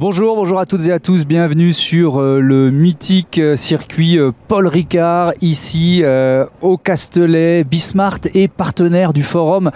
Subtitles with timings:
[0.00, 4.30] Bonjour, bonjour à toutes et à tous, bienvenue sur euh, le mythique euh, circuit euh,
[4.48, 6.02] Paul Ricard, ici
[6.62, 7.64] au Castellet.
[7.64, 9.70] Bismart est partenaire du forum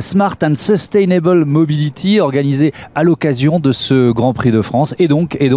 [0.00, 4.94] Smart and Sustainable Mobility organisé à l'occasion de ce Grand Prix de France.
[4.98, 5.50] Et donc, et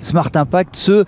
[0.00, 1.04] Smart Impact se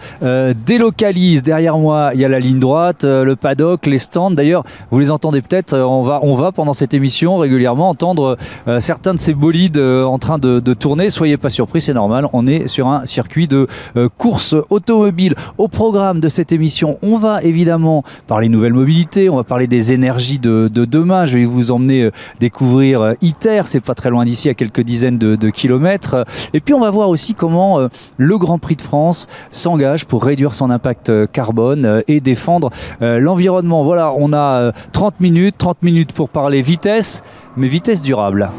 [0.66, 1.42] délocalise.
[1.42, 4.30] Derrière moi, il y a la ligne droite, le paddock, les stands.
[4.30, 8.36] D'ailleurs, vous les entendez peut-être, on va, on va pendant cette émission régulièrement entendre
[8.78, 11.10] certains de ces bolides en train de, tourner.
[11.10, 12.28] Soyez pas surpris, c'est normal.
[12.46, 15.34] Est sur un circuit de euh, course automobile.
[15.58, 19.92] Au programme de cette émission, on va évidemment parler nouvelles mobilités, on va parler des
[19.92, 21.26] énergies de, demain.
[21.26, 24.80] Je vais vous emmener euh, découvrir euh, ITER, c'est pas très loin d'ici, à quelques
[24.80, 26.24] dizaines de, kilomètres.
[26.54, 27.78] Et puis on va voir aussi comment
[28.16, 32.70] le Grand Prix de France s'engage pour réduire son impact carbone et défendre
[33.00, 33.84] l'environnement.
[33.84, 37.22] Voilà, on a 30 minutes, 30 minutes pour parler vitesse,
[37.56, 38.50] mais vitesse durable.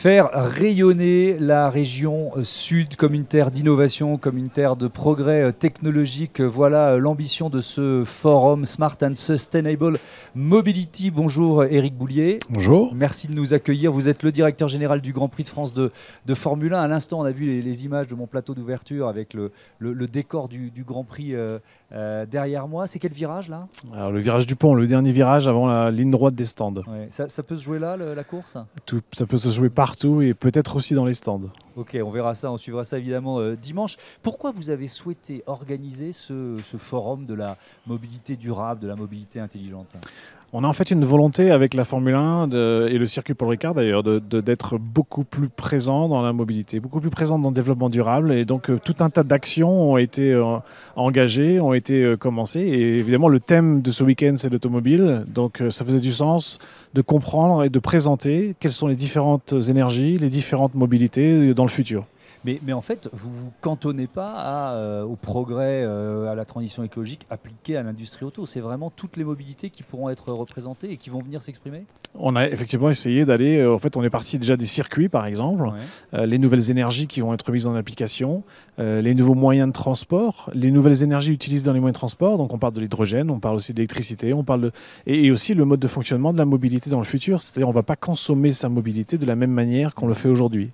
[0.00, 5.42] Faire rayonner la région euh, sud comme une terre d'innovation, comme une terre de progrès
[5.42, 6.40] euh, technologique.
[6.40, 9.98] Voilà euh, l'ambition de ce forum Smart and Sustainable
[10.34, 11.10] Mobility.
[11.10, 12.38] Bonjour Eric Boulier.
[12.48, 12.94] Bonjour.
[12.94, 13.92] Merci de nous accueillir.
[13.92, 15.90] Vous êtes le directeur général du Grand Prix de France de,
[16.32, 16.80] Formule 1.
[16.80, 19.52] À l'instant, on a vu les, images de mon plateau d'ouverture avec le,
[20.06, 21.34] décor du, Grand Prix
[22.30, 22.86] derrière moi.
[22.86, 23.66] C'est quel virage là?
[23.92, 26.72] Alors, Le virage du pont, le dernier virage avant la ligne droite des stands.
[27.10, 28.56] Ça, peut se jouer là, la course?
[28.86, 31.40] Tout, Ça peut se jouer par partout et peut-être aussi dans les stands.
[31.80, 33.96] Ok, on verra ça, on suivra ça évidemment euh, dimanche.
[34.22, 39.96] Pourquoi vous avez souhaité organiser ce, forum de la mobilité durable, de la mobilité intelligente?
[40.52, 42.50] On a en fait une volonté avec la Formule 1
[42.88, 47.08] et le circuit Paul Ricard d'ailleurs d'être beaucoup plus présent dans la mobilité, beaucoup plus
[47.08, 48.32] présent dans le développement durable.
[48.32, 50.58] Et donc euh, tout un tas d'actions ont été euh,
[50.96, 52.62] engagées, ont été commencées.
[52.62, 55.24] Et évidemment le thème de ce week-end c'est l'automobile.
[55.32, 56.58] Donc ça faisait du sens
[56.94, 61.69] de comprendre et de présenter quelles sont les différentes énergies, les différentes mobilités dans le
[61.70, 62.04] futur.
[62.44, 66.82] Mais, en fait, vous ne vous cantonnez pas euh, au progrès, euh, à la transition
[66.82, 68.46] écologique appliquée à l'industrie auto.
[68.46, 71.84] C'est vraiment toutes les mobilités qui pourront être représentées et qui vont venir s'exprimer
[72.14, 73.58] On a effectivement essayé d'aller.
[73.58, 75.70] Euh, en fait, on est parti déjà des circuits, par exemple,
[76.12, 78.42] les nouvelles énergies qui vont être mises en application,
[78.78, 82.38] les nouveaux moyens de transport, les nouvelles énergies utilisées dans les moyens de transport.
[82.38, 84.72] Donc, on parle de l'hydrogène, on parle aussi d'électricité, on parle de.
[85.06, 87.40] Et, aussi le mode de fonctionnement de la mobilité dans le futur.
[87.40, 90.28] C'est-à-dire, on ne va pas consommer sa mobilité de la même manière qu'on le fait
[90.28, 90.70] aujourd'hui.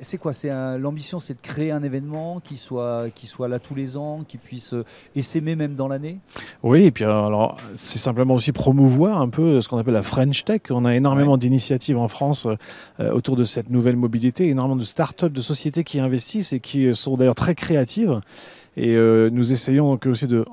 [0.00, 3.74] c'est quoi c'est l'ambition, c'est de créer un événement qui soit, qui soit là tous
[3.74, 6.18] les ans, qui puisse euh, essaimer même dans l'année
[6.62, 10.02] Oui, et puis euh, alors, c'est simplement aussi promouvoir un peu ce qu'on appelle la
[10.02, 10.62] French Tech.
[10.70, 12.46] On a énormément d'initiatives en France
[12.98, 16.94] euh, autour de cette nouvelle mobilité, énormément de start-up, de sociétés qui investissent et qui
[16.94, 18.20] sont d'ailleurs très créatives.
[18.76, 20.44] Et nous essayons donc aussi de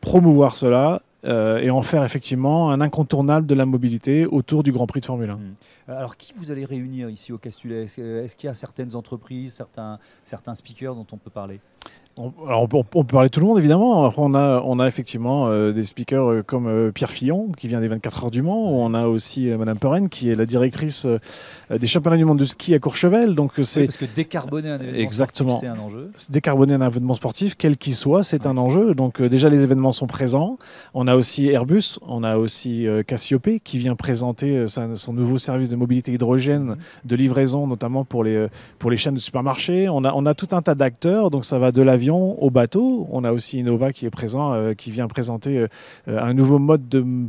[0.00, 4.86] promouvoir cela euh, et en faire effectivement un incontournable de la mobilité autour du Grand
[4.86, 5.34] Prix de Formule 1.
[5.34, 5.54] Hmm.
[5.88, 9.98] Alors, qui vous allez réunir ici au Castulet Est-ce qu'il y a certaines entreprises, certains,
[10.24, 11.60] certains speakers dont on peut parler?
[12.16, 14.12] On, alors on, peut parler de tout le monde évidemment.
[14.16, 17.80] on a, on a effectivement euh, des speakers euh, comme euh, Pierre Fillon qui vient
[17.80, 18.70] des 24 heures du Mans.
[18.70, 21.06] On a aussi Madame Perren qui est la directrice
[21.70, 23.34] des championnats du monde de ski à Courchevel.
[23.34, 25.58] Donc c'est parce que décarboner un événement exactement.
[25.58, 26.10] c'est un enjeu.
[26.28, 28.94] Décarboner un événement sportif, quel qu'il soit, c'est un enjeu.
[28.94, 30.58] Donc déjà les événements sont présents.
[30.92, 35.76] On a aussi Airbus, on a aussi Cassiope qui vient présenter son nouveau service de
[35.76, 36.76] mobilité hydrogène, mhm.
[37.04, 39.88] de livraison notamment pour les pour les chaînes de supermarchés.
[39.88, 41.30] On a on a tout un tas d'acteurs.
[41.30, 43.06] Donc ça va de la au bateau.
[43.10, 45.66] On a aussi Innova qui est présent, euh, qui vient présenter euh,
[46.06, 47.28] un nouveau mode de,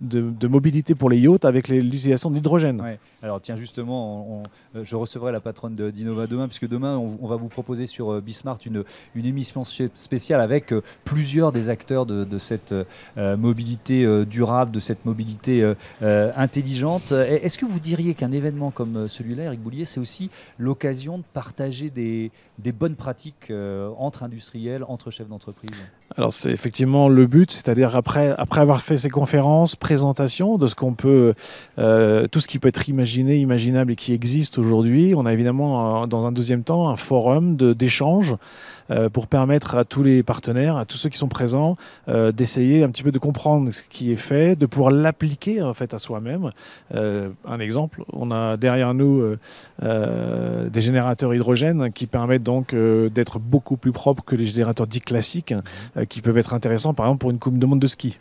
[0.00, 2.82] de, mobilité pour les yachts avec l'utilisation de l'hydrogène.
[3.22, 4.42] Alors tiens justement,
[4.74, 8.20] euh, je recevrai la patronne d'Innova demain, puisque demain on, va vous proposer sur euh,
[8.20, 8.84] Bismart une,
[9.16, 12.74] émission spéciale avec euh, plusieurs des acteurs de, cette
[13.16, 17.12] mobilité durable, de cette mobilité intelligente.
[17.12, 21.90] Est-ce que vous diriez qu'un événement comme celui-là, Eric Boulier, c'est aussi l'occasion de partager
[21.90, 22.30] des
[22.72, 23.52] bonnes pratiques
[23.98, 25.70] entre industriels, entre chefs d'entreprise?
[26.14, 30.76] Alors c'est effectivement le but, c'est-à-dire après, après avoir fait ces conférences, présentation de ce
[30.76, 31.34] qu'on peut,
[31.78, 35.14] euh, tout ce qui peut être imaginé, imaginable et qui existe aujourd'hui.
[35.16, 38.36] On a évidemment, euh, dans un deuxième temps, un forum d'échange
[38.90, 41.74] euh, pour permettre à tous les partenaires, à tous ceux qui sont présents,
[42.06, 45.92] d'essayer un petit peu de comprendre ce qui est fait, de pouvoir l'appliquer en fait
[45.92, 46.50] à soi-même.
[46.94, 49.36] un exemple, on a derrière nous
[49.82, 55.54] des générateurs hydrogène qui permettent donc d'être beaucoup plus propres que les générateurs dits classiques,
[56.08, 58.18] qui peuvent être intéressants par exemple pour une coupe de monde de ski.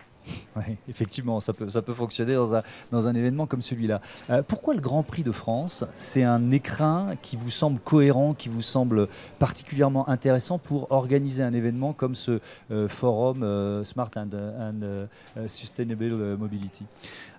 [0.89, 4.01] effectivement, ça peut, ça peut fonctionner dans un, dans un événement comme celui-là.
[4.30, 8.50] Euh, pourquoi le Grand Prix de France C'est un écrin qui vous semble cohérent, qui
[8.50, 9.07] vous semble
[9.39, 12.39] particulièrement intéressant pour organiser un événement comme ce
[12.72, 14.30] euh, forum euh, Smart and,
[14.60, 16.83] and Sustainable Mobility?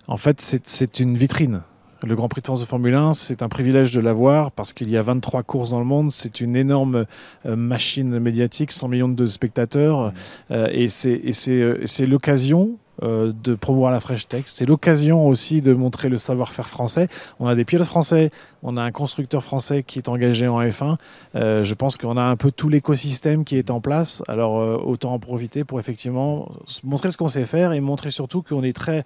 [0.07, 1.63] En fait, c'est une vitrine.
[2.03, 4.89] Le Grand Prix de France de Formule 1, c'est un privilège de l'avoir parce qu'il
[4.89, 6.11] y a 23 courses dans le monde.
[6.11, 7.05] C'est une énorme
[7.45, 10.13] machine médiatique, 100 millions de spectateurs.
[10.49, 10.55] Mmh.
[10.71, 14.45] et c'est l'occasion euh, de promouvoir la Fresh Tech.
[14.47, 17.09] C'est l'occasion aussi de montrer le savoir-faire français.
[17.39, 18.31] On a des pilotes français,
[18.63, 20.95] on a un constructeur français qui est engagé en F1.
[21.35, 24.23] Euh, je pense qu'on a un peu tout l'écosystème qui est en place.
[24.27, 26.51] Alors euh, autant en profiter pour effectivement
[26.83, 29.03] montrer ce qu'on sait faire et montrer surtout qu'on est très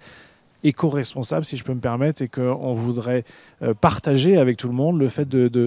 [0.64, 3.24] éco-responsable, si je peux me permettre, et qu'on voudrait
[3.80, 5.60] partager avec tout le monde le fait de,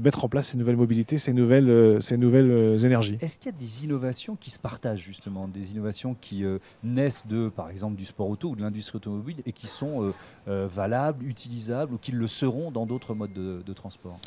[0.00, 3.18] mettre en place ces nouvelles mobilités, ces nouvelles, euh, euh, énergies.
[3.20, 7.26] Est-ce qu'il y a des innovations qui se partagent justement, des innovations qui euh, naissent
[7.26, 10.12] de, par exemple, du sport auto ou de l'industrie automobile et qui sont
[10.46, 14.18] valables, utilisables ou qui le seront dans d'autres modes de transport?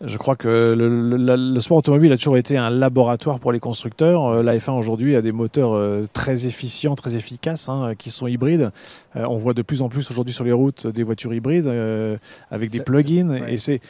[0.00, 4.26] Je crois que le, sport automobile a toujours été un laboratoire pour les constructeurs.
[4.26, 8.26] Euh, la F1 aujourd'hui a des moteurs euh, très efficients, très efficaces, hein, qui sont
[8.26, 8.72] hybrides.
[9.14, 11.72] Euh, on voit de plus en plus aujourd'hui sur les routes des voitures hybrides
[12.50, 13.46] avec des plugins.
[13.46, 13.80] Et c'est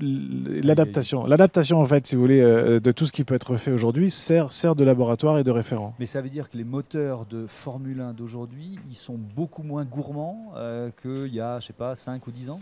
[0.00, 1.24] l'adaptation.
[1.24, 4.52] L'adaptation, en fait, si vous voulez, de tout ce qui peut être fait aujourd'hui sert,
[4.52, 5.94] sert de laboratoire et de référent.
[5.98, 9.84] Mais ça veut dire que les moteurs de Formule 1 d'aujourd'hui, ils sont beaucoup moins
[9.84, 10.52] gourmands
[11.00, 12.60] qu'il y a, je sais pas, 5 ou 10 ans?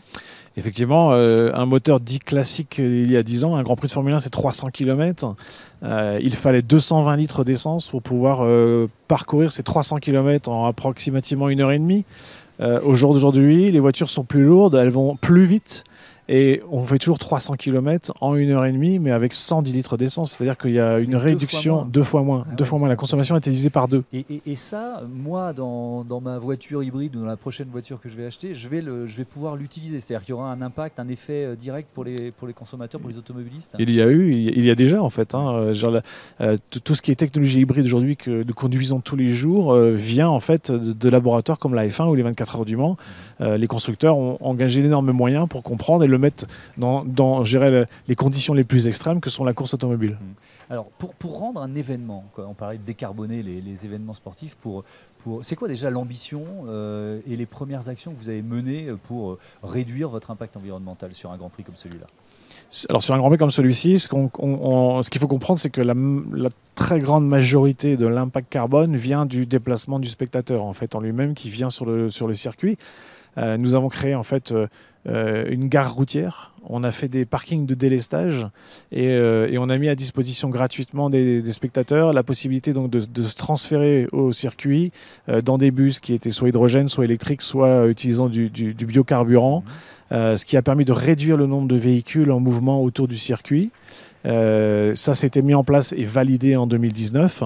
[0.56, 3.56] Effectivement, un moteur dit classique il y a 10 ans.
[3.56, 5.34] Un Grand Prix de Formule 1, c'est 300 km.
[5.82, 11.48] Euh, il fallait 220 litres d'essence pour pouvoir euh, parcourir ces 300 km en approximativement
[11.48, 12.04] une heure et demie.
[12.60, 15.84] Euh, au jour d'aujourd'hui, les voitures sont plus lourdes, elles vont plus vite.
[16.28, 19.96] Et on fait toujours 300 km en une heure et demie, mais avec 110 litres
[19.96, 20.32] d'essence.
[20.32, 22.44] C'est-à-dire qu'il y a une réduction deux fois moins.
[22.56, 22.88] Deux fois moins.
[22.88, 24.02] Ah la consommation a été divisée par deux.
[24.12, 28.26] Et, ça, moi, dans, ma voiture hybride ou dans la prochaine voiture que je vais
[28.26, 30.00] acheter, je vais, le, je vais pouvoir l'utiliser.
[30.00, 33.00] C'est-à-dire qu'il y aura un impact, un effet euh, direct pour les, pour les consommateurs,
[33.00, 33.76] pour les automobilistes.
[33.78, 35.34] Il y a eu, il y a déjà en fait.
[35.34, 36.00] Hein, euh,
[36.40, 40.28] euh, tout ce qui est technologie hybride aujourd'hui que nous conduisons tous les jours vient
[40.28, 42.96] en fait de, laboratoires comme la F1 ou les 24 heures du Mans.
[43.38, 43.54] Mmh.
[43.54, 46.46] les constructeurs ont engagé d'énormes moyens pour comprendre et le mettre
[46.76, 50.18] dans, dans les conditions les plus extrêmes que sont la course automobile.
[50.20, 50.34] Mmh.
[50.68, 54.84] Alors, pour, pour rendre un événement, on parlait de décarboner les, événements sportifs, pour,
[55.18, 59.32] pour, c'est quoi déjà l'ambition euh, et les premières actions que vous avez menées pour
[59.32, 62.06] euh, réduire votre impact environnemental sur un Grand Prix comme celui-là?
[62.90, 65.94] Alors sur un Grand Prix comme celui-ci, ce qu'il faut comprendre, c'est que la,
[66.32, 71.00] la, très grande majorité de l'impact carbone vient du déplacement du spectateur, en fait, en
[71.00, 72.76] lui-même, qui vient sur le, sur le circuit.
[73.38, 74.66] Euh, nous avons créé en fait euh,
[75.06, 76.52] une gare routière.
[76.68, 78.46] On a fait des parkings de délestage
[78.90, 79.16] et,
[79.56, 84.32] on a mis à disposition gratuitement des, spectateurs la possibilité donc de, se transférer au
[84.32, 84.90] circuit
[85.44, 89.62] dans des bus qui étaient soit hydrogène, soit électriques, soit utilisant du, biocarburant,
[90.10, 90.36] mmh.
[90.36, 93.70] ce qui a permis de réduire le nombre de véhicules en mouvement autour du circuit.
[94.24, 97.44] Euh, ça s'était mis en place et validé en 2019.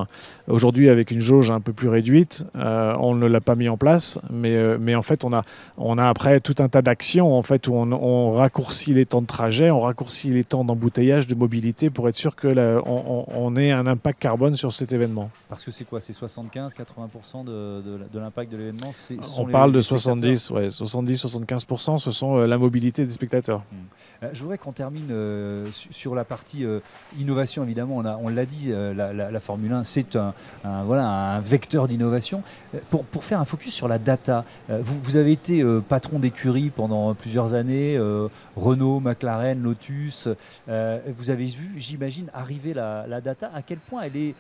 [0.49, 3.77] Aujourd'hui, avec une jauge un peu plus réduite, euh, on ne l'a pas mis en
[3.77, 5.43] place, mais, euh, mais en fait, on a,
[5.77, 9.27] on a après tout un tas d'actions en fait, où on, raccourcit les temps de
[9.27, 12.57] trajet, on raccourcit les temps d'embouteillage, de mobilité pour être sûr qu'on
[12.87, 15.31] on, on, ait un impact carbone sur cet événement.
[15.49, 16.01] Parce que c'est quoi?
[16.01, 17.83] C'est 75-80% de,
[18.13, 18.91] de, l'impact de l'événement?
[19.39, 23.63] On parle de 70, ouais, 70-75%, ce sont la mobilité des spectateurs.
[23.73, 24.27] Hmm.
[24.33, 25.13] je voudrais qu'on termine
[25.91, 26.81] sur la partie euh,
[27.19, 32.43] innovation, évidemment, on, l'a dit, euh, la, Formule 1, c'est un, vecteur d'innovation.
[32.75, 37.55] Euh, pour, faire un focus sur la data, vous, avez été patron d'écurie pendant plusieurs
[37.55, 37.99] années,
[38.57, 40.29] Renault, McLaren, Lotus.
[40.67, 43.51] vous avez vu, j'imagine, arriver la, data.
[43.55, 44.35] À quel point elle est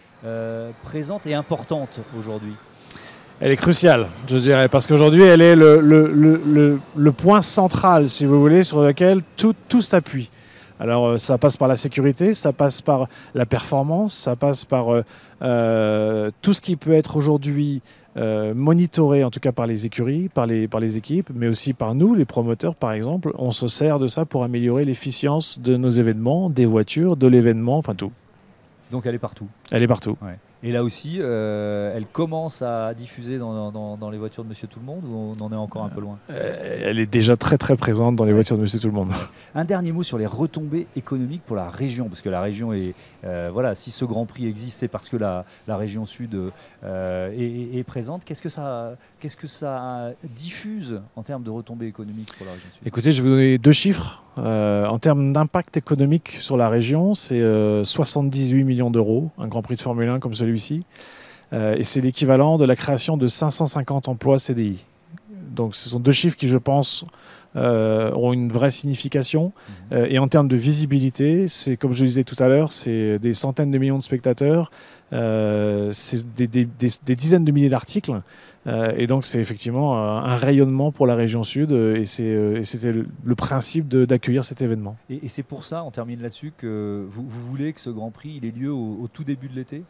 [0.83, 2.55] présente et importante aujourd'hui?
[3.41, 8.65] Elle est cruciale, je dirais, parce qu'aujourd'hui, elle est le, point central, si vous voulez,
[8.65, 10.31] sur lequel tout s'appuie.
[10.81, 14.89] Alors euh, ça passe par la sécurité, ça passe par la performance, ça passe par
[14.89, 15.03] euh,
[15.43, 17.83] euh, tout ce qui peut être aujourd'hui
[18.17, 21.95] monitoré, en tout cas par les écuries, par les, par les équipes, mais aussi par
[21.95, 23.33] nous, les promoteurs par exemple.
[23.39, 27.79] On se sert de ça pour améliorer l'efficience de nos événements, des voitures, de l'événement,
[27.79, 28.11] enfin tout.
[28.91, 29.47] Donc elle est partout.
[29.71, 30.19] Elle est partout.
[30.63, 34.79] Et là aussi, euh, elle commence à diffuser dans, dans, les voitures de Monsieur Tout
[34.79, 36.19] le Monde ou on en est encore un peu loin?
[36.31, 39.11] Euh, Elle est déjà très très présente dans les voitures de Monsieur Tout le Monde.
[39.55, 42.95] Un dernier mot sur les retombées économiques pour la région, parce que la région est,
[43.25, 46.37] euh, voilà, si ce Grand Prix existe, c'est parce que la, la, région Sud
[46.83, 48.27] est, présente.
[48.27, 52.69] Qu'est-ce que ça, qu'est-ce que ça diffuse en termes de retombées économiques pour la région
[52.71, 52.87] Sud?
[52.87, 54.23] Écoutez, je vais vous donner deux chiffres.
[54.37, 57.43] en termes d'impact économique sur la région, c'est
[57.83, 60.81] 78 millions d'euros, un Grand Prix de Formule 1 comme celui celui-ci.
[61.53, 64.85] et c'est l'équivalent de la création de 550 emplois CDI.
[65.51, 67.05] Donc ce sont deux chiffres qui, je pense,
[67.57, 69.47] euh, ont une vraie signification.
[69.91, 69.99] Mhm.
[69.99, 73.19] Euh, et en termes de visibilité, c'est comme je le disais tout à l'heure, c'est
[73.19, 74.71] des centaines de millions de spectateurs,
[75.13, 76.69] euh, c'est des,
[77.17, 78.13] dizaines de milliers d'articles.
[78.97, 81.73] et donc c'est effectivement un rayonnement pour la région sud.
[81.73, 84.97] et c'était le, principe d'accueillir cet événement.
[85.09, 88.45] Et, c'est pour ça, on termine là-dessus, que vous, voulez que ce Grand Prix il
[88.47, 89.83] ait lieu au tout début de l'été?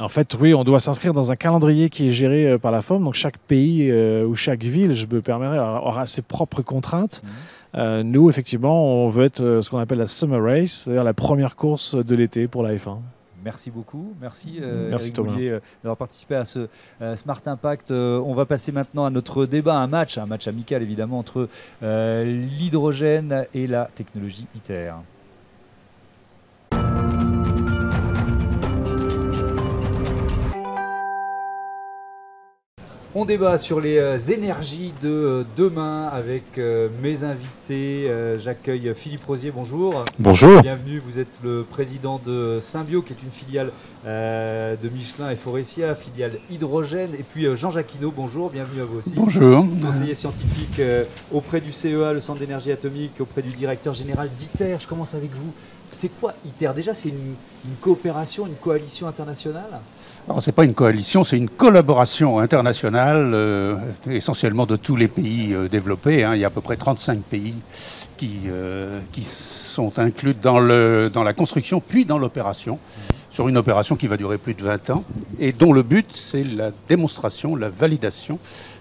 [0.00, 2.80] En fait, oui, on doit s'inscrire dans un calendrier qui est géré euh, par la
[2.80, 3.04] FOM.
[3.04, 7.22] Donc chaque pays euh, ou chaque ville, je me permettrai, aura ses propres contraintes.
[7.22, 7.30] Mhm.
[7.76, 11.54] Euh, nous, effectivement, on veut être ce qu'on appelle la Summer Race, c'est-à-dire la première
[11.54, 12.96] course de l'été pour la F1.
[13.44, 14.12] Merci beaucoup.
[14.20, 16.68] Merci, Merci d'avoir participé à ce
[17.14, 17.90] Smart Impact.
[17.90, 21.48] on va passer maintenant à notre débat, un match, un match amical évidemment entre
[21.80, 24.92] l'hydrogène et la technologie ITER.
[33.12, 38.08] On débat sur les euh, énergies de euh, demain avec euh, mes invités.
[38.38, 40.02] J'accueille Philippe Rosier, bonjour.
[40.18, 40.60] Bonjour.
[40.62, 43.70] Bienvenue, vous êtes le président de Symbio, qui est une filiale
[44.04, 47.10] de Michelin et Forestia, filiale hydrogène.
[47.14, 49.12] Et puis Jean Jacquino, bonjour, bienvenue à vous aussi.
[49.14, 49.64] Bonjour.
[49.84, 50.80] Conseiller scientifique
[51.30, 54.76] auprès du CEA, le Centre d'énergie atomique, auprès du directeur général d'ITER.
[54.80, 55.52] Je commence avec vous.
[55.92, 57.34] C'est quoi ITER Déjà, c'est une
[57.80, 59.80] coopération, une coalition internationale?
[60.28, 63.76] Alors, ce n'est pas une coalition, c'est une collaboration internationale, euh,
[64.08, 66.24] essentiellement de tous les pays euh, développés.
[66.24, 66.34] Hein.
[66.34, 67.54] Il y a à peu près 35 pays
[68.16, 72.78] qui, euh, qui sont inclus dans, le, dans la construction, puis dans l'opération,
[73.30, 75.04] sur une opération qui va durer plus de 20 ans,
[75.38, 78.38] et dont le but, c'est la démonstration, la validation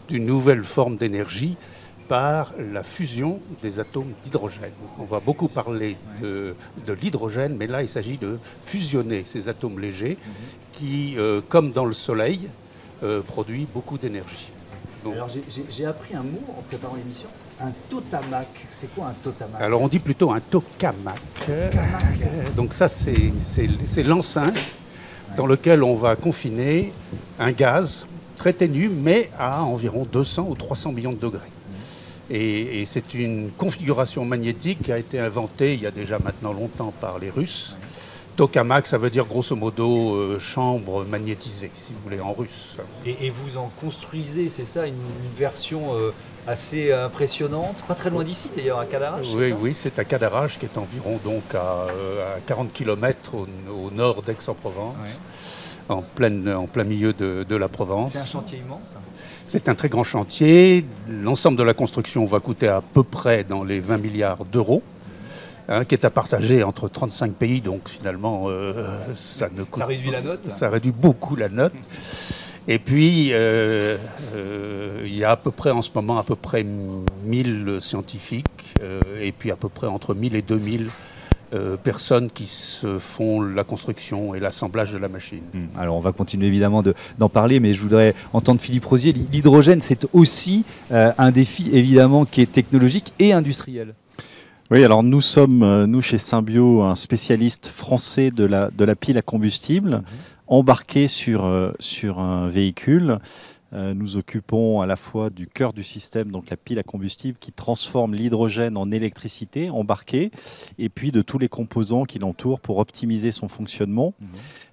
[0.09, 1.55] d'une nouvelle forme d'énergie
[2.09, 4.73] par la fusion des atomes d'hydrogène.
[4.99, 9.79] On va beaucoup parler de, de l'hydrogène, mais là, il s'agit de fusionner ces atomes
[9.79, 10.17] légers
[10.73, 12.49] qui, euh, comme dans le Soleil,
[13.03, 14.49] euh, produit beaucoup d'énergie.
[15.13, 15.29] Alors
[15.69, 17.27] j'ai appris un mot en préparant l'émission,
[17.61, 18.47] un totamac.
[18.69, 19.61] C'est quoi un totamac?
[19.61, 21.21] Alors on dit plutôt un tokamak.
[22.57, 24.77] Donc ça c'est l'enceinte
[25.37, 26.91] dans lequel on va confiner
[27.39, 31.47] un gaz très ténu, mais à environ 200 ou 300 millions de degrés.
[32.29, 36.93] Et, c'est une configuration magnétique qui a été inventée il y a déjà maintenant longtemps
[36.99, 37.77] par les Russes.
[38.35, 42.77] Tokamak, ça veut dire grosso modo euh, chambre magnétisée, si vous voulez, en russe.
[43.05, 44.95] Et, vous en construisez, c'est ça, une,
[45.35, 46.11] version euh,
[46.47, 50.67] assez impressionnante, pas très loin d'ici d'ailleurs, à Cadarache Oui, oui, c'est à Cadarache, qui
[50.67, 51.87] est environ donc à,
[52.45, 55.21] 40 euh, km au, nord d'Aix-en-Provence.
[55.89, 58.11] En, plein, en plein milieu de, de la Provence.
[58.11, 58.95] C'est un chantier immense
[59.47, 60.85] C'est un très grand chantier.
[61.09, 64.83] L'ensemble de la construction va coûter à peu près dans les 20 milliards d'euros.
[65.71, 70.09] Hein, qui est à partager entre 35 pays, donc finalement, euh, ça ne Ça réduit
[70.09, 71.75] la note Ça réduit beaucoup la note.
[72.67, 73.95] Et puis, euh,
[74.33, 76.65] euh, il y a à peu près en ce moment à peu près
[77.23, 78.73] 1000 scientifiques,
[79.21, 80.89] et puis à peu près entre 1000 et 2000
[81.83, 85.41] personnes qui se font la construction et l'assemblage de la machine.
[85.53, 85.79] Hmm.
[85.79, 86.83] Alors on va continuer évidemment
[87.17, 89.13] d'en parler, mais je voudrais entendre Philippe Rosier.
[89.13, 93.95] L'hydrogène, c'est aussi un défi évidemment qui est technologique et industriel.
[94.71, 98.95] Oui, alors nous sommes, euh, nous chez Symbio, un spécialiste français de la, de la
[98.95, 100.03] pile à combustible, mhm.
[100.45, 103.17] embarqué sur, euh, sur un véhicule.
[103.73, 107.37] Euh, nous occupons à la fois du cœur du système, donc la pile à combustible
[107.39, 110.31] qui transforme l'hydrogène en électricité embarquée,
[110.77, 114.13] et puis de tous les composants qui l'entourent pour optimiser son fonctionnement.
[114.19, 114.27] Mhm.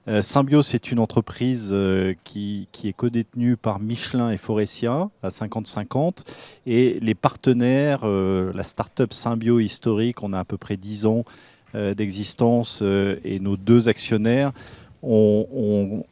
[0.09, 5.29] Euh, Symbios est une entreprise euh, qui, qui, est codétenue par Michelin et Forestia à
[5.31, 6.25] 50-50.
[6.67, 11.25] Et les partenaires, euh, la start-up Symbio historique, on a à peu près 10 ans
[11.95, 14.53] d'existence et nos deux actionnaires
[15.03, 16.05] ont, ont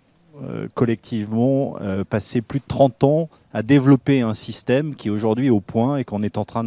[0.75, 1.76] collectivement
[2.11, 6.05] passé plus de 30 ans à développer un système qui aujourd'hui est au point et
[6.05, 6.64] qu'on est en train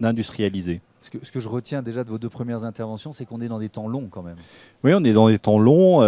[0.00, 0.80] d'industrialiser.
[1.00, 3.48] Ce que, ce que, je retiens déjà de vos deux premières interventions, c'est qu'on est
[3.48, 4.36] dans des temps longs quand même.
[4.84, 6.02] Oui, on est dans des temps longs.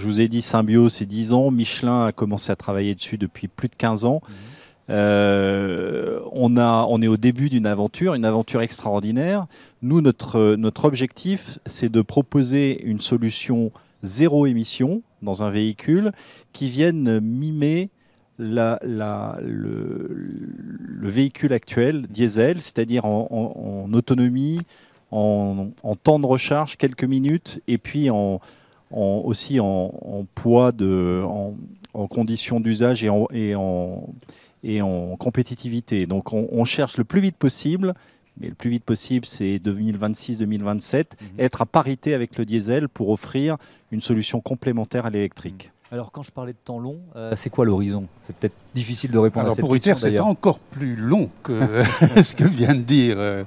[0.00, 1.50] Je vous ai dit Symbio, c'est 10 ans.
[1.50, 4.22] Michelin a commencé à travailler dessus depuis plus de 15 ans.
[4.26, 4.34] Mhm.
[4.88, 9.46] Euh, on, a, on est au début d'une aventure, une aventure extraordinaire.
[9.82, 16.12] Nous, notre, notre objectif, c'est de proposer une solution zéro émission dans un véhicule
[16.52, 17.90] qui vienne mimer
[18.40, 18.78] la,
[19.42, 24.60] le, véhicule actuel diesel, c'est-à-dire en, autonomie,
[25.10, 25.70] en,
[26.02, 28.08] temps de recharge, quelques minutes, et puis
[28.90, 36.06] aussi en, poids, de, en, conditions d'usage et en compétitivité.
[36.06, 37.94] Donc on, cherche le plus vite possible
[38.40, 41.28] mais le plus vite possible, c'est 2026-2027, mhm.
[41.38, 43.56] être à parité avec le diesel pour offrir
[43.90, 45.70] une solution complémentaire à l'électrique.
[45.92, 48.06] Alors quand je parlais de temps long, euh, c'est quoi l'horizon?
[48.20, 51.30] C'est peut-être difficile de répondre Alors à cette pour question ITER, c'est encore plus long
[51.42, 51.82] que
[52.22, 53.42] ce que vient de dire euh,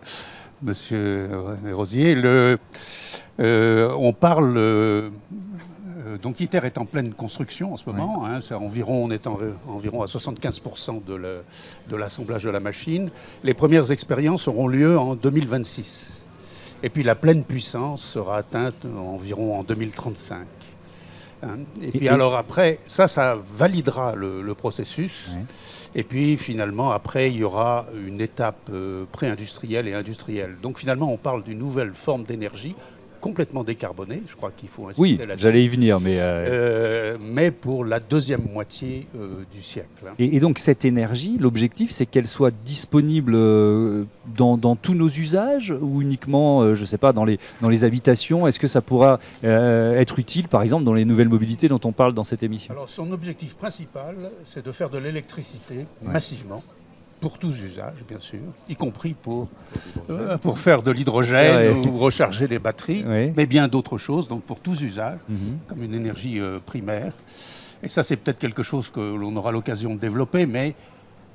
[0.61, 1.29] Monsieur
[1.71, 2.15] Rosier.
[2.15, 2.59] Le,
[3.39, 5.11] euh, on parle.
[6.13, 8.25] Euh, donc ITER est en pleine construction en ce moment.
[8.25, 13.09] hein, c'est environ, on est en- environ à 75% de l'assemblage de la machine.
[13.43, 16.25] Les premières expériences auront lieu en 2026.
[16.83, 20.45] Et puis la pleine puissance sera atteinte environ en 2035.
[21.43, 21.47] Hein.
[21.81, 25.31] Et, puis et- alors après, ça, ça validera le, le processus.
[25.95, 30.57] Et puis finalement, après, il y aura une étape euh, pré-industrielle et industrielle.
[30.61, 32.75] Donc finalement, on parle d'une nouvelle forme d'énergie
[33.27, 34.21] complètement décarbonée.
[34.27, 37.99] Je crois qu'il faut insister Oui, j'allais y venir, mais euh, Euh, mais pour la
[38.01, 40.03] deuxième moitié euh, du siècle.
[40.07, 40.13] hein.
[40.19, 43.33] Et, et donc cette énergie, l'objectif, c'est qu'elle soit disponible
[44.41, 47.83] dans, dans tous nos usages ou uniquement, je ne sais pas, dans les, dans les
[47.85, 48.45] habitations?
[48.47, 52.13] Est-ce que ça pourra être utile, par exemple, dans les nouvelles mobilités dont on parle
[52.13, 52.73] dans cette émission?
[52.73, 56.11] Alors son objectif principal, c'est de faire de l'électricité Ouais.
[56.13, 56.61] massivement,
[57.23, 59.47] pour tous usages bien sûr, y compris pour,
[60.09, 61.87] euh, pour faire de l'hydrogène Ouais.
[61.87, 63.05] ou recharger des batteries,
[63.37, 65.57] mais bien d'autres choses, donc pour tous usages, Mhm.
[65.67, 67.13] comme une énergie euh, primaire.
[67.81, 70.75] Et ça c'est peut-être quelque chose que l'on aura l'occasion de développer, mais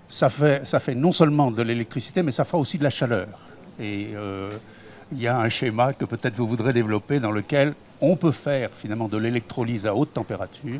[0.08, 3.28] ça fait, ça fait non seulement de l'électricité, mais ça fera aussi de la chaleur.
[3.80, 4.50] Et euh,
[5.12, 8.70] il y a un schéma que peut-être vous voudrez développer dans lequel on peut faire
[8.72, 10.78] finalement de l'électrolyse à haute température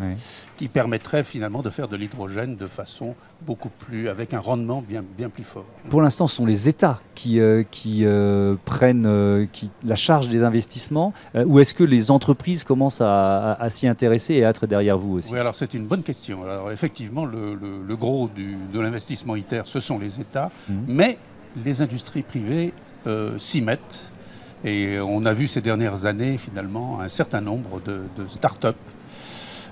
[0.57, 5.03] qui permettrait finalement de faire de l'hydrogène de façon beaucoup plus, avec un rendement bien,
[5.17, 5.65] bien plus fort.
[5.91, 10.29] Pour l'instant, ce sont les États qui, euh, qui euh, prennent euh, qui, la charge
[10.29, 14.51] des investissements, ou est-ce que les entreprises commencent à, à- à s'y intéresser et à
[14.51, 15.33] être derrière vous aussi?
[15.33, 16.45] Oui, alors c'est une bonne question.
[16.45, 20.85] Alors effectivement, le, le- le gros du- de l'investissement ITER, ce sont les États, Mhm.
[20.87, 21.19] mais
[21.65, 22.73] les industries privées
[23.39, 24.13] s'y mettent.
[24.65, 28.77] Et on a vu ces dernières années, finalement, un certain nombre de, de start-up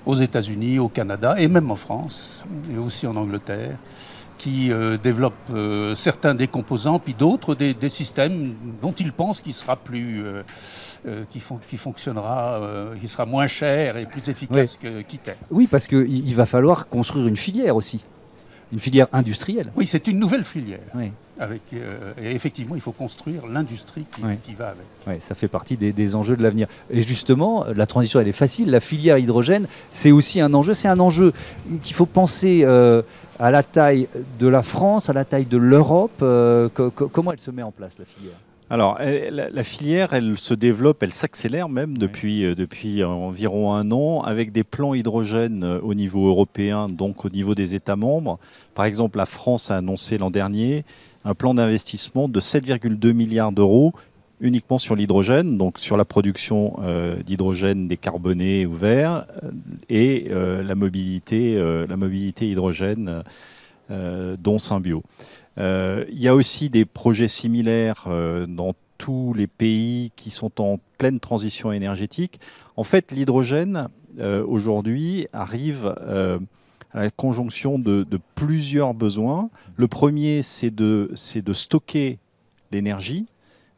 [0.05, 3.77] aux États-Unis, au Canada et même en France, et aussi en Angleterre,
[4.37, 9.41] qui euh, développent euh, certains des composants, puis d'autres des, des systèmes dont ils pensent
[9.41, 10.43] qu'il sera plus, euh,
[11.31, 12.61] qui, fon- qui fonctionnera,
[12.99, 15.33] qui sera moins cher et plus efficace que qu'ITER.
[15.51, 18.05] Oui, parce qu'il il va falloir construire une filière aussi,
[18.71, 19.71] une filière industrielle.
[19.75, 20.79] Oui, c'est une nouvelle filière.
[20.95, 21.11] Oui.
[21.39, 24.33] Avec, euh, et effectivement, il faut construire l'industrie qui, Oui.
[24.43, 24.85] qui va avec.
[25.05, 26.67] Ouais, ça fait partie des, des enjeux de l'avenir.
[26.89, 28.71] Et justement, la transition, elle est facile.
[28.71, 30.73] La filière hydrogène, c'est aussi un enjeu.
[30.73, 31.33] C'est un enjeu
[31.83, 33.03] qu'il faut penser euh,
[33.39, 34.07] à la taille
[34.39, 36.19] de la France, à la taille de l'Europe.
[36.23, 38.33] Euh, co- co- comment elle se met en place, la filière?
[38.69, 43.91] Alors, la, la filière, elle se développe, elle s'accélère même depuis, euh, depuis environ un
[43.91, 48.39] an, avec des plans hydrogène euh, au niveau européen, donc au niveau des États membres.
[48.75, 50.83] Par exemple, la France a annoncé l'an dernier
[51.23, 53.93] un plan d'investissement de 7,2 milliards d'euros
[54.39, 59.25] uniquement sur l'hydrogène, donc sur la production euh, d'hydrogène décarboné ou vert,
[59.89, 63.23] et euh, la, mobilité, euh, la mobilité hydrogène,
[63.89, 65.03] dont Symbio.
[65.57, 70.61] Euh, il y a aussi des projets similaires euh, dans tous les pays qui sont
[70.61, 72.39] en pleine transition énergétique.
[72.75, 73.87] En fait, l'hydrogène,
[74.19, 76.39] euh, aujourd'hui, arrive euh,
[76.93, 79.49] à la conjonction de, plusieurs besoins.
[79.75, 82.19] Le premier, c'est de, de stocker
[82.71, 83.25] l'énergie.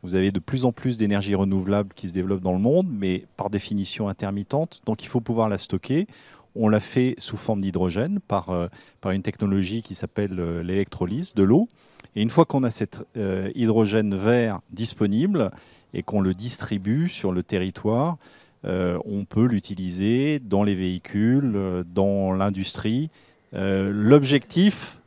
[0.01, 3.25] Vous avez de plus en plus d'énergie renouvelable qui se développe dans le monde, mais
[3.35, 6.07] par définition intermittente, donc il faut pouvoir la stocker.
[6.55, 8.67] On l'a fait sous forme d'hydrogène par, euh,
[9.01, 11.67] par une technologie qui s'appelle euh, l'électrolyse de l'eau.
[12.15, 15.51] Et une fois qu'on a cet euh, hydrogène vert disponible
[15.93, 18.17] et qu'on le distribue sur le territoire,
[18.65, 23.09] on peut l'utiliser dans les véhicules, dans l'industrie.
[23.53, 24.99] L'objectif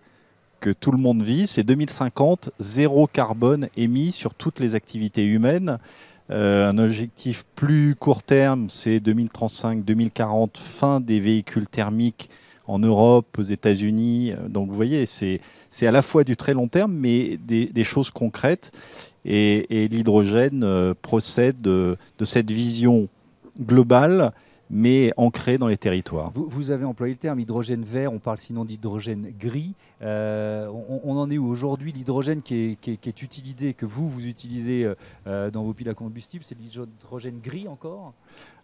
[0.62, 5.78] que tout le monde vit, c'est 2050, zéro carbone émis sur toutes les activités humaines.
[6.30, 12.30] Euh, un objectif plus court terme, c'est 2035-2040, fin des véhicules thermiques
[12.66, 14.32] en Europe, aux États-Unis.
[14.32, 15.40] Euh, Donc vous voyez, c'est
[15.82, 18.72] à la fois du très long terme, mais des, choses concrètes.
[19.24, 23.08] Et, l'hydrogène euh, procède de, de cette vision
[23.60, 24.32] globale,
[24.74, 26.32] mais ancrée dans les territoires.
[26.34, 29.74] vous, vous avez employé le terme hydrogène vert, on parle sinon d'hydrogène gris.
[30.00, 33.74] Euh, on, on en est où aujourd'hui L'hydrogène qui est, qui est- qui est utilisé,
[33.74, 34.94] que vous, vous utilisez euh,
[35.26, 38.14] euh, dans vos piles à combustible, c'est l'hydrogène gris encore?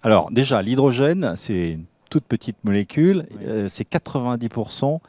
[0.03, 3.37] Alors déjà, l'hydrogène, c'est une toute petite molécule, Oui.
[3.47, 5.01] euh, c'est 90%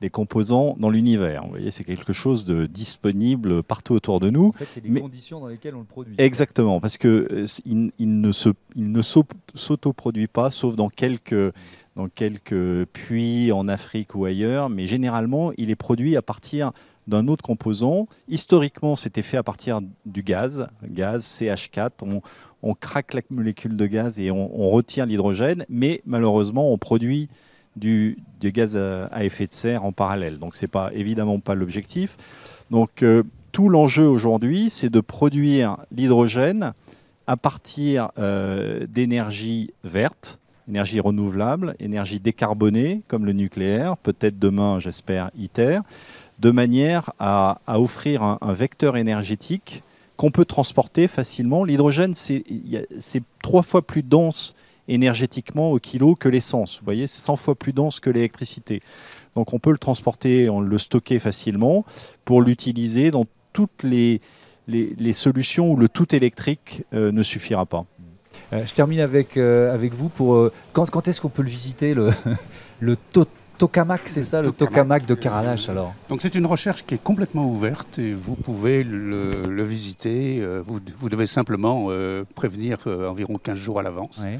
[0.00, 1.44] des composants dans l'univers.
[1.44, 4.48] Vous voyez, c'est quelque chose de disponible partout autour de nous.
[4.48, 6.14] En fait, c'est les Mais- conditions dans lesquelles on le produit.
[6.18, 10.88] Exactement, parce que euh, il, il ne se, il ne s'au- s'autoproduit pas, sauf dans
[10.90, 11.52] quelques,
[11.96, 16.72] dans quelques puits en Afrique ou ailleurs, mais généralement, il est produit à partir
[17.06, 18.06] d'un autre composant.
[18.28, 21.90] Historiquement, c'était fait à partir du gaz, gaz CH4.
[22.02, 22.20] On,
[22.62, 27.28] on craque la molécule de gaz et on, on retire l'hydrogène, mais malheureusement, on produit
[27.76, 30.38] du, gaz à effet de serre en parallèle.
[30.38, 32.16] Donc, c'est pas évidemment pas l'objectif.
[32.70, 36.72] Donc, euh, tout l'enjeu aujourd'hui, c'est de produire l'hydrogène
[37.26, 45.30] à partir euh, d'énergie verte, énergie renouvelable, énergie décarbonée, comme le nucléaire, peut-être demain, j'espère,
[45.38, 45.80] ITER,
[46.38, 49.82] de manière à, offrir un, vecteur énergétique
[50.16, 51.64] qu'on peut transporter facilement.
[51.64, 52.42] L'hydrogène, c'est
[53.42, 54.54] trois fois plus dense
[54.88, 56.78] énergétiquement au kilo que l'essence.
[56.78, 58.82] Vous voyez, c'est 100 fois plus dense que l'électricité.
[59.34, 61.84] Donc on peut le transporter, on le stocker facilement
[62.24, 64.20] pour l'utiliser dans toutes les,
[64.66, 67.84] les, les, solutions où le tout électrique euh, ne suffira pas.
[68.52, 71.48] Euh, je termine avec, euh, avec vous pour euh, quand, quand est-ce qu'on peut le
[71.48, 72.10] visiter le,
[72.80, 72.96] le
[73.58, 75.94] tokamak, c'est ça, le tokamak de Karanache alors?
[76.08, 80.46] Donc c'est une recherche qui est complètement ouverte et vous pouvez le, le visiter.
[80.64, 84.22] Vous, vous, devez simplement euh, prévenir euh, environ 15 jours à l'avance.
[84.24, 84.38] Ouais.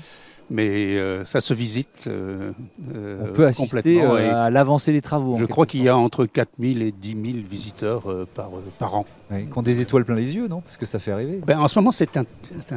[0.49, 2.05] Mais euh, ça se visite.
[2.07, 2.53] euh,
[2.95, 5.37] On peut assister complètement et à l'avancée des travaux.
[5.39, 8.95] Je crois qu'il y a entre 4000 et 10 000 visiteurs euh, par, euh, par
[8.95, 9.07] an.
[9.29, 10.61] Ouais, qui ont des étoiles plein les yeux, non?
[10.61, 11.41] Parce que ça fait rêver.
[11.45, 12.25] Ben, en ce moment, c'est un,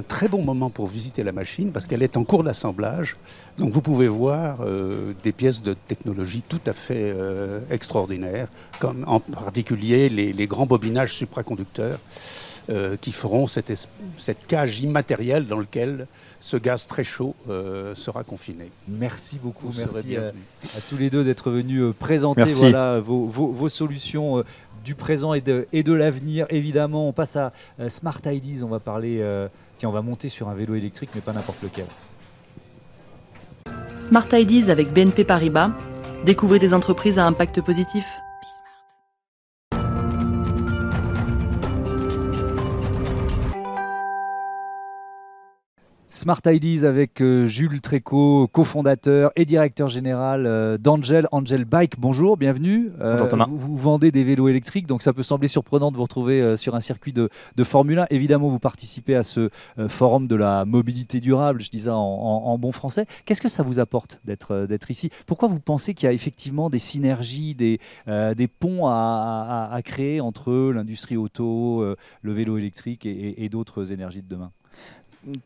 [0.08, 3.18] très bon moment pour visiter la machine parce qu'elle est en cours d'assemblage.
[3.60, 8.48] Donc vous pouvez voir euh, des pièces de technologie tout à fait euh, extraordinaires,
[8.80, 12.00] comme en particulier les, les grands bobinages supraconducteurs
[12.70, 13.72] euh, qui feront cette,
[14.18, 16.08] cette cage immatérielle dans laquelle
[16.40, 18.70] ce gaz très chaud euh, sera confiné.
[18.88, 20.32] Merci beaucoup, Vous merci à,
[20.90, 24.44] tous les deux d'être venus euh, présenter voilà, vos, vos- vos solutions euh,
[24.86, 26.46] du présent et de, et de l'avenir.
[26.50, 28.64] Évidemment, on passe à euh, Smart Ideas.
[28.64, 29.18] On va parler.
[29.20, 31.86] euh, tiens, on va monter sur un vélo électrique, mais pas n'importe lequel.
[34.02, 35.72] Smart Ideas avec BNP Paribas.
[36.26, 38.06] Découvrez des entreprises à impact positif.
[46.20, 51.98] Smart Ideas avec euh, Jules Tréco, cofondateur et directeur général euh, d'Angel, Angel Bike.
[51.98, 52.90] Bonjour, bienvenue.
[53.00, 53.46] Euh, Bonjour, Thomas.
[53.50, 56.76] Vous, vous vendez des vélos électriques, donc ça peut sembler surprenant de vous retrouver sur
[56.76, 58.08] un circuit de, de Formule 1.
[58.10, 59.50] Évidemment, vous participez à ce
[59.88, 63.06] forum de la mobilité durable, je dis ça en, en- en bon français.
[63.24, 65.10] Qu'est-ce que ça vous apporte d'être d'être ici?
[65.26, 69.82] Pourquoi vous pensez qu'il y a effectivement des synergies, des, des ponts à, à- à
[69.84, 71.82] créer entre l'industrie auto,
[72.22, 74.52] le vélo électrique et, et- et d'autres énergies de demain?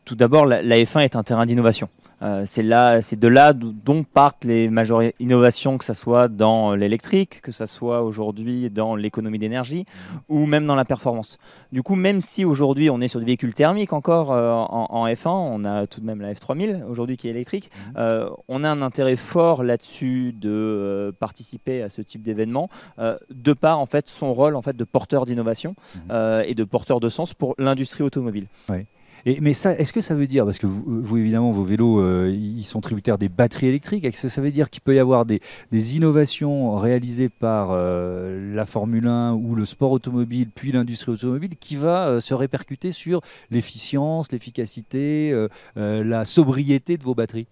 [0.04, 1.88] Tout d'abord, la, la F1 est un terrain d'innovation.
[2.22, 7.42] Euh, c'est de là d'o- dont partent les majeures innovations, que ce soit dans l'électrique,
[7.42, 9.84] que ce soit aujourd'hui dans l'économie d'énergie
[10.28, 11.38] ou même dans la performance.
[11.72, 15.06] Du coup, même si aujourd'hui on est sur des véhicules thermiques encore euh, en, en
[15.08, 18.70] F1, on a tout de même la F3000 aujourd'hui qui est électrique, euh, on a
[18.70, 24.32] un intérêt fort là-dessus de participer à ce type d'événement, de par en fait son
[24.32, 25.74] rôle en fait de porteur d'innovation
[26.10, 28.46] euh, et de porteur de sens pour l'industrie automobile.
[29.26, 32.82] Mais est-ce que ça veut dire, parce que vous, évidemment, vos vélos, euh, ils sont
[32.82, 35.40] tributaires des batteries électriques, est-ce que ça veut dire qu'il peut y avoir des,
[35.96, 41.76] innovations réalisées par euh, la Formule 1 ou le sport automobile, puis l'industrie automobile, qui
[41.76, 45.34] va euh, se répercuter sur l'efficience, l'efficacité,
[45.76, 47.46] la sobriété de vos batteries?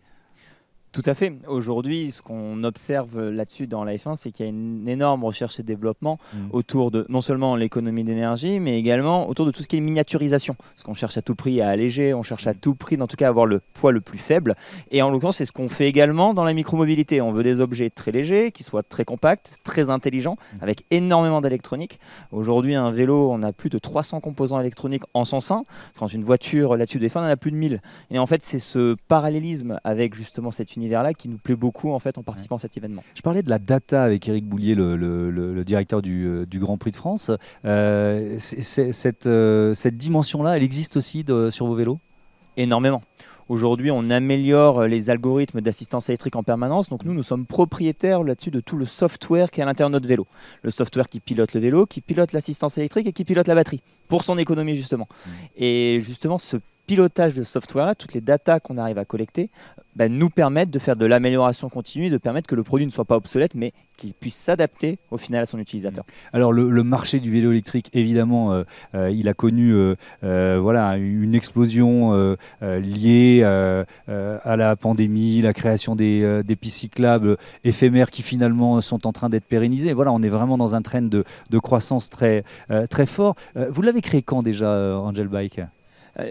[0.93, 1.33] Tout à fait.
[1.49, 5.59] Aujourd'hui, ce qu'on observe là-dessus dans la F1, c'est qu'il y a une énorme recherche
[5.59, 6.49] et développement Mm.
[6.53, 10.55] autour de non seulement l'économie d'énergie, mais également autour de tout ce qui est miniaturisation.
[10.55, 13.17] Parce qu'on cherche à tout prix à alléger, on cherche à tout prix, en tout
[13.17, 14.55] cas, à avoir le poids le plus faible.
[14.91, 17.23] Et en l'occurrence, c'est ce qu'on fait également dans la micromobilité.
[17.23, 22.01] On veut des objets très légers, qui soient très compacts, très intelligents, avec énormément d'électronique.
[22.33, 25.65] Aujourd'hui, un vélo, on a plus de 300 composants électroniques en son sein.
[25.99, 27.81] Quand une voiture là-dessus des fois, on en a plus de 1000.
[28.11, 31.99] Et en fait, c'est ce parallélisme avec justement cet univers-là qui nous plaît beaucoup en
[32.01, 33.05] fait en participant à cet événement.
[33.14, 36.45] Je parlais de la data avec Éric Boulier, le, le- le- le directeur du, euh,
[36.47, 37.31] du Grand Prix de France.
[37.64, 41.99] Euh, cette, euh, cette dimension-là, elle existe aussi de- sur vos vélos?
[42.57, 43.03] Énormément.
[43.49, 46.88] Aujourd'hui, on améliore les algorithmes d'assistance électrique en permanence.
[46.88, 49.95] Donc nous, nous sommes propriétaires là-dessus de tout le software qui est à l'intérieur de
[49.97, 50.27] notre vélo.
[50.62, 53.83] Le software qui pilote le vélo, qui pilote l'assistance électrique et qui pilote la batterie,
[54.09, 55.07] pour son économie justement.
[55.57, 59.51] Et justement, ce pilotage de software-là, toutes les datas qu'on arrive à collecter,
[59.95, 63.05] bah, nous permettent de faire de l'amélioration continue, de permettre que le produit ne soit
[63.05, 66.05] pas obsolète, mais qu'il puisse s'adapter au final à son utilisateur.
[66.33, 68.64] Alors le, marché du vélo électrique, évidemment, euh,
[68.95, 76.42] euh, il a connu euh, voilà, une explosion liée à la pandémie, la création des,
[76.42, 79.92] des pistes cyclables éphémères qui finalement sont en train d'être pérennisées.
[79.92, 81.25] Voilà, on est vraiment dans un trend de,
[81.59, 82.45] croissance très,
[83.07, 83.37] fort.
[83.71, 85.61] Vous l'avez créé quand déjà, Angel Bike?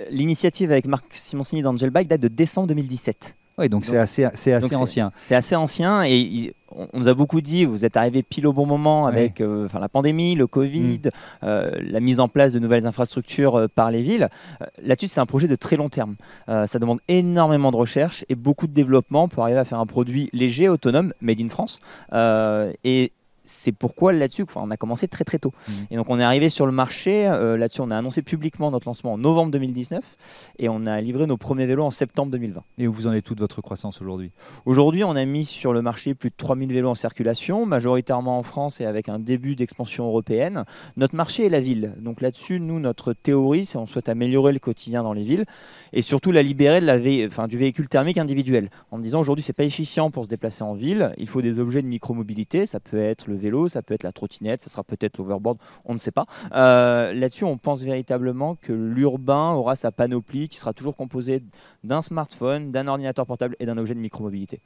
[0.10, 3.36] L'initiative avec Marc Simoncini d'Angel Bike date de décembre 2017.
[3.58, 5.12] Oui, donc c'est assez, assez ancien.
[5.28, 8.48] C'est assez ancien et il- on on nous a beaucoup dit vous êtes arrivé pile
[8.48, 11.02] au bon moment avec euh, la pandémie, le Covid,
[11.44, 14.30] euh, la mise en place de nouvelles infrastructures euh, par les villes.
[14.62, 16.16] Euh, Là-dessus, c'est un projet de très long terme.
[16.48, 19.86] Euh, ça demande énormément de recherche et beaucoup de développement pour arriver à faire un
[19.86, 21.80] produit léger, autonome, made in France.
[22.14, 23.12] Euh, et
[23.44, 25.54] c'est pourquoi là-dessus, enfin, on a commencé très très tôt.
[25.68, 25.74] Mhm.
[25.92, 28.88] Et donc on est arrivé sur le marché, euh, là-dessus on a annoncé publiquement notre
[28.88, 30.16] lancement en novembre 2019
[30.60, 32.64] et on a livré nos premiers vélos en septembre 2020.
[32.78, 34.32] Et où vous en êtes toute votre croissance aujourd'hui?
[34.66, 38.44] Aujourd'hui, on a mis sur le marché plus de 3000 vélos en circulation, majoritairement en
[38.44, 40.64] France et avec un début d'expansion européenne.
[40.98, 41.96] Notre marché est la ville.
[42.00, 45.46] Donc là-dessus, nous, notre théorie, c'est on souhaite améliorer le quotidien dans les villes
[45.94, 48.70] et surtout la libérer de la vé- enfin, du véhicule thermique individuel.
[48.92, 51.14] En disant aujourd'hui, c'est pas efficient pour se déplacer en ville.
[51.18, 52.66] Il faut des objets de micromobilité.
[52.66, 55.94] Ça peut être le vélo, ça peut être la trottinette, ça sera peut-être l'overboard, on
[55.94, 56.26] ne sait pas.
[56.54, 61.42] Euh, là-dessus, on pense véritablement que l'urbain aura sa panoplie qui sera toujours composée
[61.84, 64.60] d'un smartphone, d'un ordinateur portable et d'un objet de micromobilité.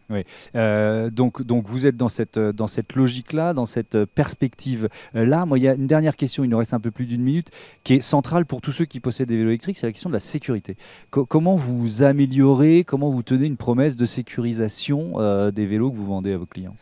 [0.56, 5.46] Euh, donc, donc vous êtes dans cette, dans cette logique-là, dans cette perspective-là.
[5.46, 7.52] Moi, il y a une dernière question, il nous reste un peu plus d'une minute,
[7.84, 10.16] qui est centrale pour tous ceux qui possèdent des vélos électriques, c'est la question de
[10.16, 10.76] la sécurité.
[11.12, 15.98] Co- comment vous améliorez, comment vous tenez une promesse de sécurisation euh, des vélos que
[15.98, 16.76] vous vendez à vos clients?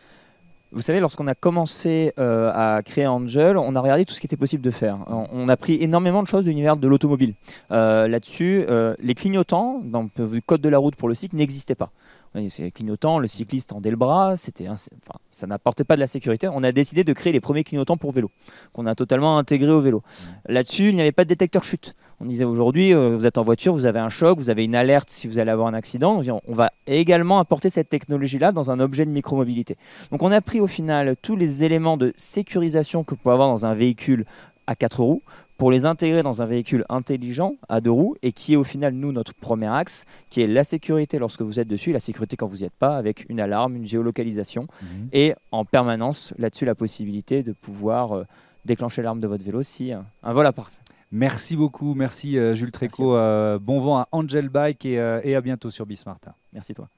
[0.74, 4.26] Vous savez, lorsqu'on a commencé euh, à créer Angel, on a regardé tout ce qui
[4.26, 4.98] était possible de faire.
[5.08, 7.36] On, a pris énormément de choses de l'univers de l'automobile.
[7.72, 11.76] Euh, Là-dessus, euh, les clignotants, dans le code de la route pour le cycle, n'existaient
[11.76, 11.92] pas.
[12.34, 16.00] Oui, C'est clignotant, le cycliste tendait le bras, c'était un- enfin, ça n'apportait pas de
[16.00, 16.48] la sécurité.
[16.52, 18.32] On a décidé de créer les premiers clignotants pour vélo,
[18.74, 20.02] qu'on a totalement intégrés au vélo.
[20.48, 21.94] Là-dessus, il n'y avait pas de détecteur chute.
[22.20, 24.76] On disait aujourd'hui, euh, vous êtes en voiture, vous avez un choc, vous avez une
[24.76, 26.22] alerte si vous allez avoir un accident.
[26.48, 29.78] On va également apporter cette technologie-là dans un objet de micromobilité.
[30.12, 33.50] Donc on a pris au final tous les éléments de sécurisation que vous pouvez avoir
[33.50, 34.26] dans un véhicule
[34.68, 35.22] à quatre roues
[35.58, 38.94] pour les intégrer dans un véhicule intelligent à deux roues et qui est au final,
[38.94, 42.48] nous, notre premier axe, qui est la sécurité lorsque vous êtes dessus, la sécurité quand
[42.48, 44.68] vous n'y êtes pas, avec une alarme, une géolocalisation
[45.12, 48.26] et en permanence là-dessus la possibilité de pouvoir euh,
[48.66, 50.80] déclencher l'arme de votre vélo si euh, un vol appart.
[51.16, 53.16] Merci beaucoup, merci euh, Jules Tréco.
[53.16, 56.18] Euh, bon vent à Angel Bike et, euh, et à bientôt sur Bismart.
[56.52, 56.90] Merci toi.